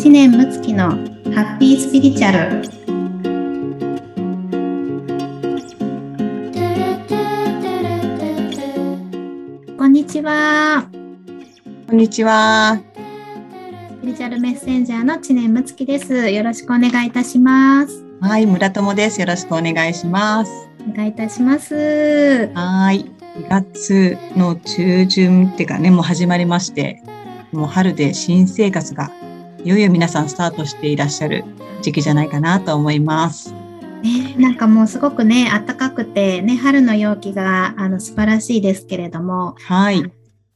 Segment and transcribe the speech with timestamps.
[0.00, 2.62] 知念睦月のハッピースピリチュアル
[9.76, 10.88] こんにちは
[11.86, 12.80] こんにちは。
[13.98, 19.20] スピリチュアルメッセンジャーの知念睦月ですよろしくお願いいたしますはい、村友です。
[19.20, 20.50] よろしくお願いします。
[20.90, 23.04] お願いいたしますはい。
[23.36, 27.02] 2月の中旬っていうかね、もう始まりまして、
[27.52, 29.10] もう春で新生活が
[29.64, 31.44] いよいよ皆さんスタートしていらっしゃる
[31.82, 33.52] 時期じゃないかなと思います。
[34.02, 40.10] ね、なんかもうすごくね暖かくてね春の陽気があの素晴らしいですけれどもはい。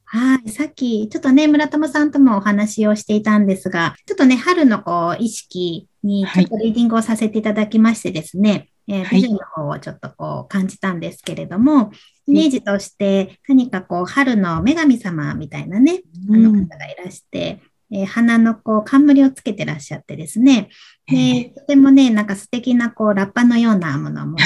[0.06, 0.48] はい。
[0.48, 11.90] さっき、ちょっとね、村友さんともお話をしていたんですが、ちょっとね、春のこう、意識に、ちょっとリーディングをさせていただきましてですね、えーはいビジョンの方をちょっとこう、感じたんですけれども、
[12.28, 17.60] イメージとして、何かこう、春の女神様みたいなね、あのうん方がいらして、
[17.94, 20.68] えー花のこう、冠をつけてらっしゃってですね、
[21.08, 24.42] えで、とてもね、なんか素敵なこう、ラッパのようなものを持って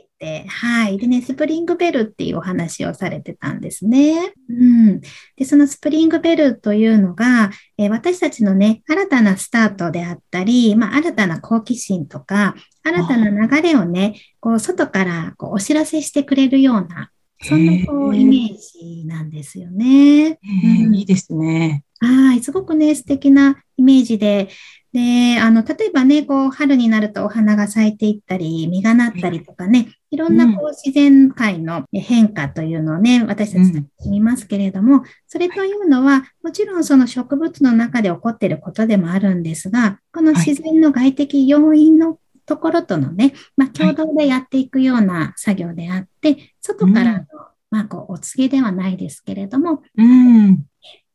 [0.00, 0.96] いて、はい。
[0.96, 4.32] でね、スプリングベルっていうお話をされてたんですね。
[4.48, 5.00] うん。
[5.36, 17.10] で、そのスプリングベルというのが、えー私たちのね、新たなスタートであったり、まあ、新たな好奇心とか、新たな流れをね、こう、外からこうお知らせしてくれるような、
[17.42, 20.26] そんなこう、イメージなんですよね。
[20.26, 20.38] え
[20.84, 20.94] うん。
[20.94, 21.84] いいですね。
[22.00, 24.48] はい、すごくね、素敵なイメージで、
[24.92, 47.26] で、あの、例えばね、こう、春になるとお花が咲いていったり、実がなったりとかね、いろんなこう自然界の変化というのをね、私たち楽しみますけれども、それというのは、もちろんその植物の中で起こっていることでもあるんですが、この自然の外的要因のところとのね、まあ、共同でやっていくような作業であって、外からの、
[47.70, 50.64] まあ、こう、お告げではないですけれども、うん。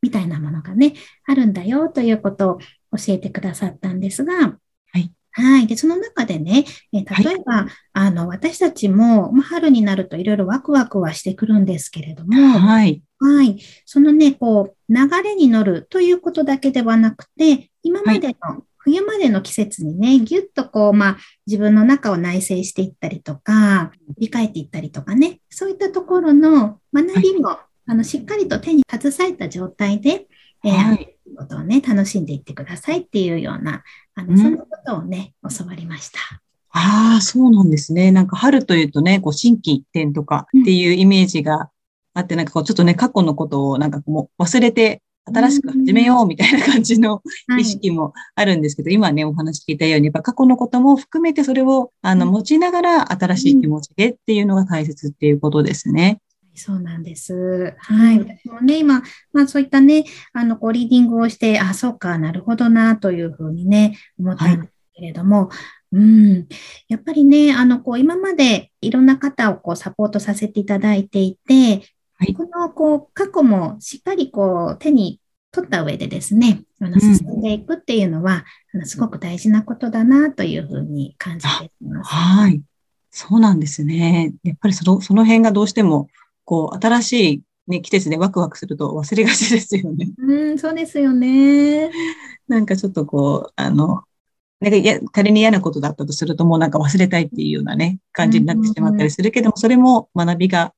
[0.02, 0.94] みたいなものがね、
[1.26, 2.58] あるんだよということを
[2.96, 4.34] 教えてくださったんですが、
[4.92, 5.12] はい。
[5.32, 5.66] はい。
[5.66, 13.02] で、その中でね、えー例えば、あの、私たちも、まあ、春になるといろいろワクワクはしてくるんですけれども、はい。
[13.20, 13.58] はい。
[13.84, 21.16] そのね、こう、流れに乗るということだけではなくて、今までの、冬までの季節にね、ぎゅっとこう、まあ、
[21.46, 30.26] 自分の中を内省していったりとか、理解っていったりとかね、そういったところの学びも、あの、しっかりと手に携えた状態で、
[30.64, 31.14] えーはい。
[31.36, 33.84] ことをね、楽しんでいってくださいっていうような、
[34.14, 36.18] あの、うんそんなことをね、教わりました。
[36.70, 38.10] ああ、そうなんですね。
[38.10, 41.70] なんか春というとね、こう、心機一転とかっていうイメージが
[42.14, 56.20] あって、なんかこう、ちょっとね、過去のことをなんかもう忘れて、新しく始めようみたいな感じのはい意識もあるんですけど、今ね、お話聞いたように、やっぱ過去のことも含めてそれを、あの、うん持ちながら新しい気持ちでっていうのが大切っていうことですね。
[56.54, 57.74] そうなんです。
[57.78, 58.18] はい。
[58.18, 59.02] 私もね、今、
[59.32, 65.50] まあそういったね、あの、こう、リーディングをして、あ、そうか、なるほどな、というふうにね、思ったんですけれども、
[65.92, 66.46] うん。
[66.88, 71.82] やっぱりね、あの、こう、今までいろんな方をこう、サポートさせていただいていて、
[72.18, 75.20] はいこの、こう、過去もしっかりこう、手に
[75.52, 82.10] 取った上でですね、あの、うん進んでいくっていうのは、あの、すごく大事なことだな、というふうに感じています。
[82.10, 82.60] はい。
[83.10, 84.32] そうなんですね。
[84.42, 86.08] やっぱりその、その辺がどうしても、
[86.44, 90.10] こう、新しいね、季節でワクワクすると忘れがちですよね。
[90.18, 91.90] うん、そうですよね。
[92.48, 94.02] なんかちょっとこう、あの、
[94.60, 100.72] なんかいや仮に嫌なことだったとするともうなんか忘れたいっていうようなね、感じになってしまったりするけども、それも学びが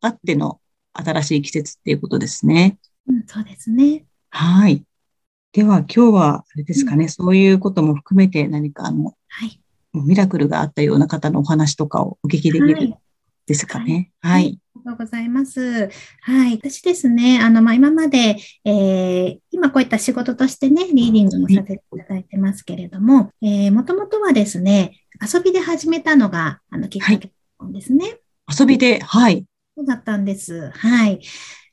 [0.00, 0.60] あっての
[1.02, 2.78] 新しい季節っていうことですね。
[3.08, 4.04] うん、そうですね。
[4.30, 4.82] はい。
[5.52, 9.60] では今日は、あれですかね、そういうことも含めて何かあの、はい。
[9.94, 12.98] ミラクルがあったような方のお話とかをお聞きできるはい
[13.46, 14.10] ですかね。
[14.20, 14.60] ははいい。
[14.74, 15.88] ありがとうございます。
[16.20, 16.56] はい。
[16.56, 28.18] 私ですね、あの、まあ、今まで、えー今こういった仕事としてね、リーディングもさせていただいてますけれども、えー、もともとはですね、遊びで始めたのが、あの、きっかけなんですね。
[28.46, 29.46] 遊びで、はい。
[29.76, 30.70] そうだったんです。
[30.70, 31.20] はい。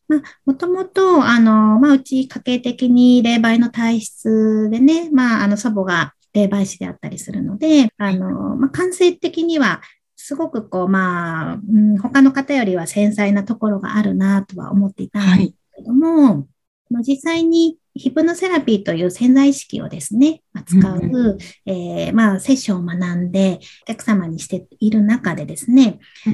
[0.09, 9.81] まあ、もともと、あの、まあ、うち家系的に霊媒の体質でね、まあ、あの、祖母が霊媒師であったりするので、あの、まあ、感性的には、
[10.17, 15.55] すごくこう、まあ、うん、他の方よりは繊細なところがあるなとは思っていたんですはい。
[15.77, 16.47] けども、
[16.89, 26.33] まあ実際にヒプノセラピーという潜在意識をですね、まあ使う、うんえーまあ、セッションを学んで、お客様にしている中でですね、うん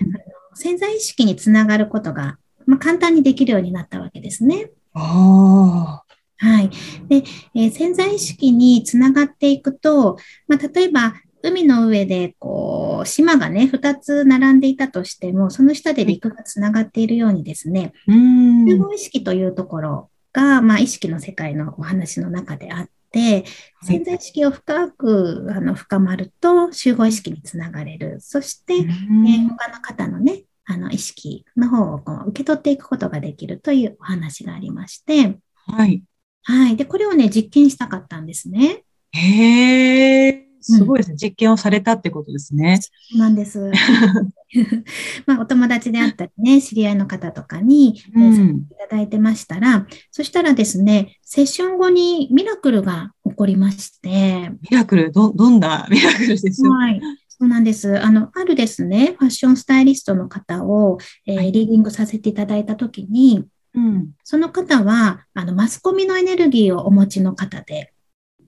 [0.59, 4.71] 潜在意識につながることが、まあ、簡単にできるようになったわけですね。
[4.93, 6.45] ああ。
[6.45, 6.69] はい。
[7.07, 7.23] で、
[7.55, 10.17] えー潜在意識につながっていくと、
[10.47, 18.67] まあ、例えば、海の上で、こう、島がね、二つ並んでいたとしても、その下で陸がつながっているようにですね、うーん。
[18.67, 23.45] 集合意識というところが、まあ、意識の世界のお話の中であって、
[23.83, 28.17] 潜在意識を深くあの深まると集合意識につながれる。
[28.19, 36.03] そして、えー、他の方のね、あの意識の方をこう受け取っていくことができるというお話がありまして、はい。
[36.43, 36.75] はい。
[36.75, 38.83] で、これをね、実験したかったんですね。
[39.11, 40.45] へえ。
[40.61, 42.79] すごいですね、うん、実験をされたってことですね。
[42.81, 43.71] そうなんです。
[45.25, 54.51] まあ、お友達であったりね、知り合いの方とかに、うん、いただいてましたら、そしたらですね、セッション後にミラクルが起こりまして。
[54.69, 55.11] ミラクル？
[55.11, 56.69] ど、どんなミラクルですか？
[56.69, 57.01] はい。
[57.39, 57.97] そうなんです。
[58.03, 67.93] あの、あるですね、ファッションスタイリストの方を、えーはい、リーディングさせていただいたときに、うん、その方は、あの、マスコミのエネルギーをお持ちの方で。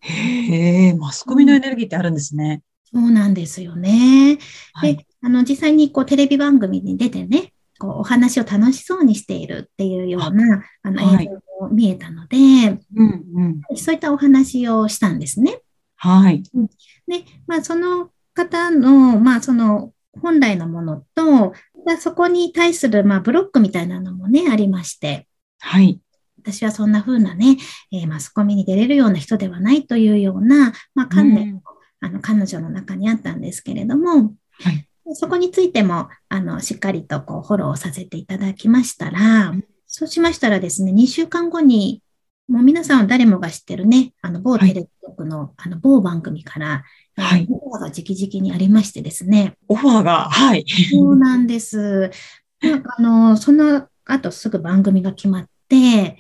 [0.02, 2.64] へえ、マスコミのエネルギーってあるんですね。
[2.94, 4.38] そうなんですよね。
[4.74, 13.24] はい、で、あの、実際にこうテレビ番組に出てね、こうお話を楽しそうにしているっていうようなあの映像も見えたので、うん
[13.70, 15.62] うん、そういったお話をしたんですね。
[15.96, 16.44] はい。
[17.08, 18.12] で、まあ、その
[18.46, 21.54] 方の、まあ、その本来のものと、
[22.00, 25.28] そこに対する、まあ、ブロックみたいなのもね、ありまして。
[25.60, 26.00] はい。
[26.44, 27.58] 私はそんな風なね、
[27.92, 31.64] えー、マスコミに出れるような人ではないというような、まあ、観念も、
[32.00, 39.54] あの、彼女の中にあったんですけれども、はい、そこについても、あの、しっかりとこう、フォローさせていただきましたら、
[39.86, 42.02] そうしましたらですね、2週間後に、
[42.48, 46.84] もう皆さん誰もが知ってるね、あの、某テレビ局の、はい、あの、某番組から、
[47.16, 49.56] はい、オファーが直々にありましてですね。
[49.68, 50.66] オファーが、はい。
[50.92, 52.12] そうなんです。
[52.62, 56.18] なんかあの、その後すぐ番組が決まって、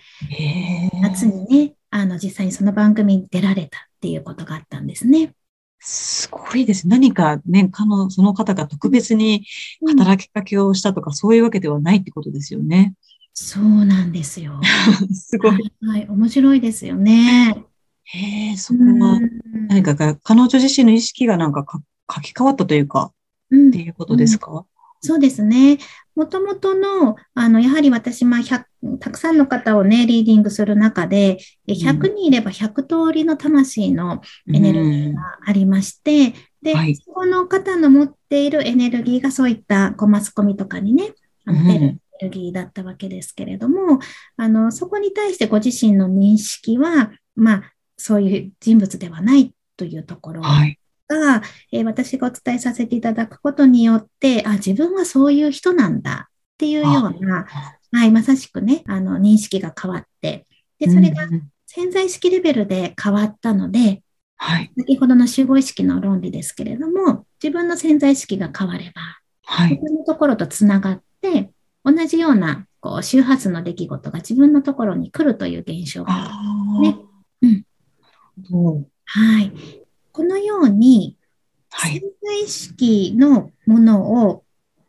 [1.01, 5.34] 夏にね、あの、実際にその番組に出られたっていうことがあったんですね。
[5.80, 6.88] すごいです。
[6.88, 9.45] 何かね、かの、その方が特別に
[9.88, 12.94] 働きかけをしたとか、うん、そういうわけではないってことですよね。
[13.34, 14.60] そうなんですよ。
[15.13, 16.07] すごい、はい。
[16.07, 17.66] 面白いですよね。
[18.13, 19.19] へえ、そこは、
[19.69, 21.66] 何かが、彼女自身の意識がなんか
[22.13, 23.13] 書き換わったというか、
[23.48, 24.63] っていうことですか、うん。
[25.02, 25.78] そうですね。
[26.16, 28.42] もともとの、あの、やはり私、まあ、
[29.00, 31.38] たくさんの方をね、リーディングする中で、
[31.68, 34.22] 100人いれば100通りの魂の
[34.54, 41.13] エネルギーがありまして、で、はい、そこの方の持っているエネルギーがそういったこうマスコミとかにね、
[41.46, 44.00] あの出るエネルギーだったわけですけれども、
[44.38, 57.45] あの、そこに対してご自身の認識は、まあ、そういう人物ではないというところが、えー、私がお伝えさせていただくことによって、あ、自分はそういう人なんだっていうような、
[57.92, 60.45] はい、まさしくね、あの、認識が変わって、
[60.80, 61.27] で、それが
[61.68, 64.03] 潜在意識レベルで変わったので、
[64.38, 69.01] はい、先ほどの集合意識の論理ですけれども、自分の潜在意識が変われば、
[69.44, 71.51] はい、自分のところとつながって、
[71.83, 76.31] 同じようなこう周波数の出来事が自分のところに来るという現象が
[76.81, 76.98] ね。
[78.50, 78.88] うん。
[79.06, 79.52] はい。
[80.12, 81.18] このように、
[81.70, 84.44] 潜在意識のものを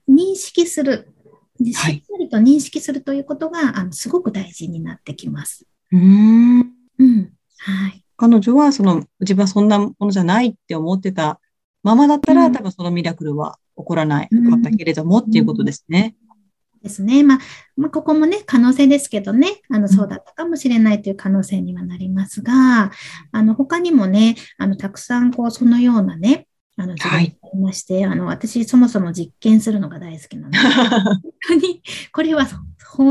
[0.08, 1.12] 認識する、
[1.64, 5.66] しっかりと認識するということが、あのすごく大事になってきます。
[5.92, 6.60] うん。
[6.60, 7.32] うん。
[7.58, 8.04] はい。
[8.16, 11.40] 彼女は、その、自分はそんなものじゃないって思ってた
[11.82, 16.14] ままだったら、うん、多分そのミラクルは起こらないかったけれども、っていうことですね。
[16.82, 17.22] ですね。
[17.22, 17.38] まあ、
[17.76, 22.90] まあ、ここもね、可能性ですけどね、あの、そうだったかもしれないという可能性にはなりますが、
[23.32, 26.46] あの、他にもね、あの、たくさん、こう、そのようなね、
[26.76, 30.58] あの、事例がありまして、はい、あの、私、そもそも実験するのが大好きなので、
[30.90, 32.56] 本当に、これはそ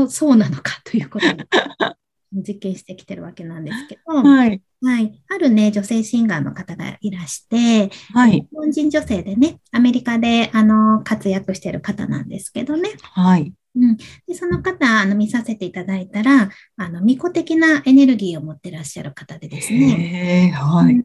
[0.02, 1.46] う、そうなのかということで、
[2.32, 4.62] 実験してきてるわけなんですけど、はい。
[4.80, 5.22] はい。
[5.28, 8.32] あるね、女性シンガーの方がいらして、はい。
[8.32, 12.90] 日本人女性でね、アメリカで、あの、活躍してる方なんですけどね。
[13.02, 13.52] はい。
[13.74, 21.04] うん、でその方あの見させていただいたらあの巫女的なエネルギーを持ってらっしゃる方でですね、はい、うん、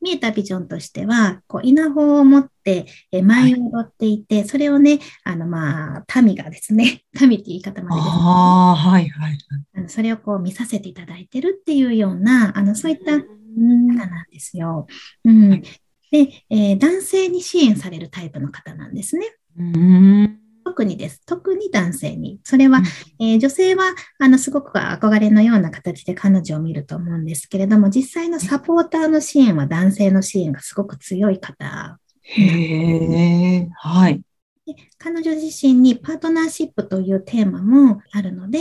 [0.00, 2.86] 見えたビジョンとしてはこう稲穂を持って
[3.22, 9.38] 舞を踊っていて、はい、それをねあの、まあ、民がですね 民って言い方までですねあ、はいはい、
[9.74, 13.24] あのそれをこう見させていただいてるっていうようなあのそういった方
[13.58, 14.86] なんですよ。
[15.24, 15.62] うん、
[16.10, 19.26] で、えー、男性に支援されるタイプの方なんですね。
[19.58, 20.37] うん
[20.68, 21.22] 特にです。
[21.24, 22.40] 特に男性に。
[22.44, 22.82] それは、
[23.18, 31.98] えー、女性は、あの、すごく憧れのような形で彼女を見ると思うんですけれども、実際のサポーターの支援は男性の支援がすごく強い方。
[32.22, 34.20] へえ、はい。
[34.66, 38.58] で彼女自身にパートナーシップというテーマもあるので、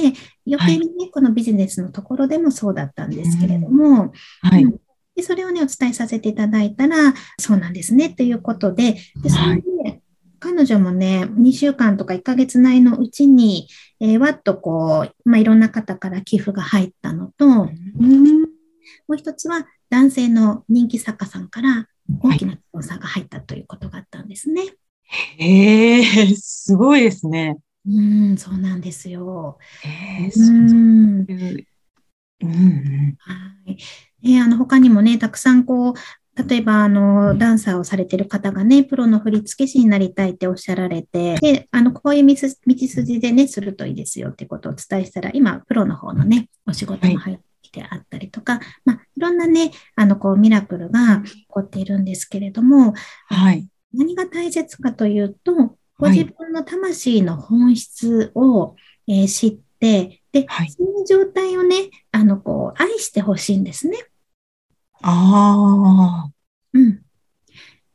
[0.47, 4.65] 余計にね、はい、このビジネスのところでもそうだったんですけれども、はい、
[5.17, 9.96] でそれをね、お伝えさせていただいたら、そうなんですね、ということで、でそれで、
[10.39, 13.67] 彼女もね、2週間とか1ヶ月内のうちに、
[13.99, 18.47] えー、わっとこう、まあ、いろんな方から寄付が入ったのと、うん、も
[19.09, 21.87] う一つは、男性の人気作家さんから
[22.21, 24.63] 大きなスポンサーが入ったということがあったんですね。
[25.37, 27.57] へえ、すごいですね。
[27.87, 29.57] うん、そうなんですよ。
[29.83, 31.25] へえ、そうん
[32.41, 33.77] うんはい。
[34.23, 35.93] えあの、他にもね、たくさんこう、
[36.37, 52.93] 例えば、あの、ダンサーをされてる方がね、プロの振付師になりたいっておっしゃられて、で、あの、こういう道筋でね、するといいですよってことをお伝えしたら、今、プロの方のね、お仕事も入ってきてあったりとか、はい、まあ、いろんなね、あの、こう、ミラクルが起こっているんですけれども、
[53.27, 53.67] はい。
[53.93, 58.75] 何が大切かというと、ご自分の魂の本質を、
[59.07, 63.97] えー、知って、で、はい、そういう状態をね、あの、こう、愛してほしいんですね。
[65.01, 66.31] ああ。
[66.73, 67.01] うん。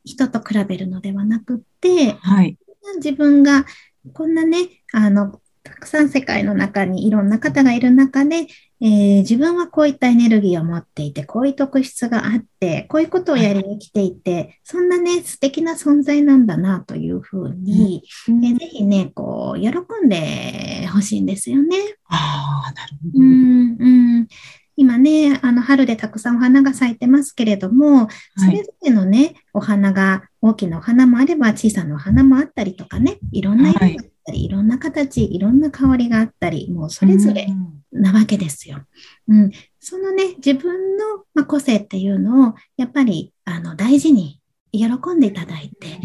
[0.05, 2.57] 人と比べるのではなくって、はい。
[2.97, 3.65] 自分が、
[4.13, 8.47] こんなね、あの、たくさん世界の中にいろんな方がいる中で、
[8.81, 19.69] えー、自分はこういったエネルギーを持っていて、こういう特質があって、こういうことをやりに来ていて、そんなね、素敵な存在なんだなというふうに、うん、えー、ぜひね、こう、喜
[20.05, 21.77] んでほしいんですよね。
[22.09, 23.23] ああ、なるほど。
[23.23, 24.27] うん、うん。
[24.75, 37.47] 今ね、あの春でたくさんお花が咲いてますけれども、それぞれのね、お花が、大きなお花もあれば小さなお花もあったりとかね、いろんな色があったり、はい、いろんな形、いろんな香りがあったり、もうそれぞれ
[37.91, 38.79] なわけですよ。
[39.27, 41.03] うん、そのね、自分の、
[41.33, 45.99] ま個性っていうのを、やっぱりあの大事に喜んでいただいて、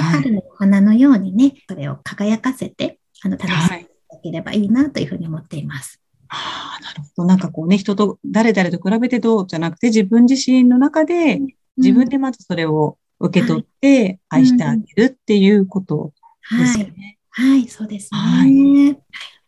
[0.00, 6.00] 春のお花のようにね、それを輝かせて、あの楽しんでいただければいいなというふうに思っています。
[6.28, 7.24] ああ、なるほど。
[7.24, 11.40] なんかこうね、人と、誰々と比べてどうじゃなくて、自分自身の中で、
[11.76, 16.12] 自分でまずそれを受け取って愛してあげるっていうこと
[16.58, 17.18] ですよね。
[17.30, 18.18] はい、はい、そうですね。
[18.18, 18.90] はい。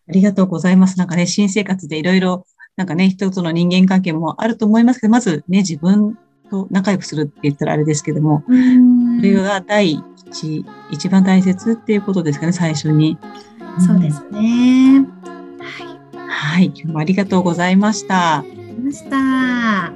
[0.09, 0.99] ありがとうございます。
[0.99, 6.17] なんかね、新生活でいろいろ、なんかね、人との人間関係もあると思いますけど、まずね、自分
[6.51, 13.19] と仲良くするって言ったらあれですけども、それが第一、一番大切っていうことですかね、最初に。
[13.87, 15.07] そうですね。
[16.59, 16.63] はい。
[16.63, 18.45] はい、今日もありがとうございました。
[18.83, 19.17] ました。
[19.17, 19.93] は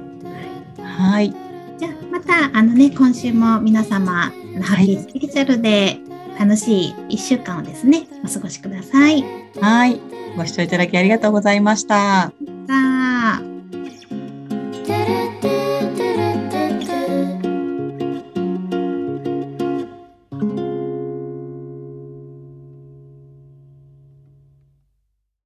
[1.21, 1.33] い。
[1.77, 4.31] じゃあ、また、あのね、今週も皆様、ハ
[4.75, 5.97] ッピースピリチュアルで
[6.39, 9.25] 楽しい一週間をですね、お過ごしください。
[9.59, 9.99] はい。
[10.37, 11.95] ご視聴いただきありがとうございました。
[11.95, 12.31] は
[12.99, 13.02] い。